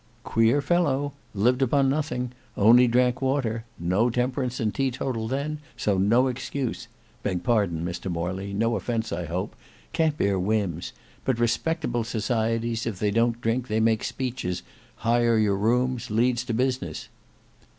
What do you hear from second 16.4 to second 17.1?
to business."